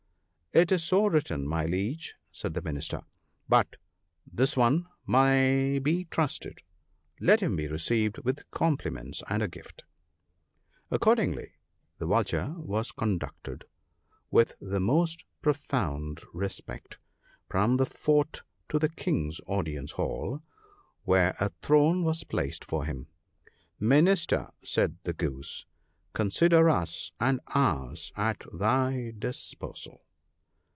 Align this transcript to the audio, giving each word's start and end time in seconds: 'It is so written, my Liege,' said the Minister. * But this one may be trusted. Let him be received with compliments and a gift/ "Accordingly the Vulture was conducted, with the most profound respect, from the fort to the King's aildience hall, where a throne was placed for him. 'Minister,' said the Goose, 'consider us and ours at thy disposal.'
'It 0.61 0.69
is 0.69 0.83
so 0.83 1.05
written, 1.05 1.47
my 1.47 1.65
Liege,' 1.65 2.15
said 2.29 2.55
the 2.55 2.61
Minister. 2.61 3.03
* 3.27 3.47
But 3.55 3.77
this 4.29 4.57
one 4.57 4.85
may 5.07 5.79
be 5.79 6.03
trusted. 6.03 6.59
Let 7.21 7.39
him 7.39 7.55
be 7.55 7.69
received 7.69 8.17
with 8.25 8.51
compliments 8.51 9.23
and 9.29 9.41
a 9.41 9.47
gift/ 9.47 9.85
"Accordingly 10.89 11.53
the 11.99 12.05
Vulture 12.05 12.53
was 12.57 12.91
conducted, 12.91 13.63
with 14.29 14.57
the 14.59 14.81
most 14.81 15.23
profound 15.41 16.19
respect, 16.33 16.97
from 17.47 17.77
the 17.77 17.85
fort 17.85 18.41
to 18.67 18.77
the 18.77 18.89
King's 18.89 19.39
aildience 19.47 19.91
hall, 19.93 20.41
where 21.03 21.33
a 21.39 21.47
throne 21.61 22.03
was 22.03 22.25
placed 22.25 22.65
for 22.65 22.83
him. 22.83 23.07
'Minister,' 23.79 24.49
said 24.61 24.97
the 25.05 25.13
Goose, 25.13 25.65
'consider 26.11 26.67
us 26.69 27.13
and 27.21 27.39
ours 27.55 28.11
at 28.17 28.43
thy 28.53 29.13
disposal.' 29.17 30.01